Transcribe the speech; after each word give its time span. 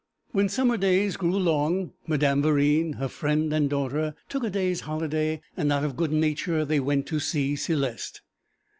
When 0.31 0.49
summer 0.49 0.77
days 0.77 1.15
grew 1.15 1.37
long, 1.37 1.93
Madame 2.07 2.41
Verine, 2.41 2.93
her 2.95 3.07
friend 3.07 3.53
and 3.53 3.69
daughter, 3.69 4.15
took 4.29 4.43
a 4.43 4.49
day's 4.49 4.79
holiday, 4.81 5.41
and 5.55 5.71
out 5.71 5.83
of 5.83 5.95
good 5.95 6.11
nature 6.11 6.65
they 6.65 6.79
went 6.79 7.05
to 7.05 7.19
see 7.19 7.53
Céleste. 7.53 8.21